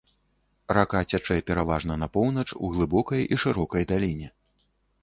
[0.77, 4.27] Рака цячэ пераважна на поўнач у глыбокай і шырокай даліне.